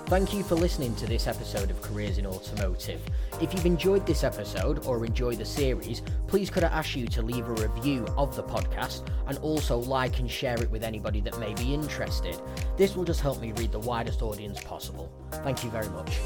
[0.07, 3.01] Thank you for listening to this episode of Careers in Automotive.
[3.41, 7.21] If you've enjoyed this episode or enjoy the series, please could I ask you to
[7.21, 11.37] leave a review of the podcast and also like and share it with anybody that
[11.41, 12.41] may be interested.
[12.77, 15.11] This will just help me reach the widest audience possible.
[15.43, 16.21] Thank you very much.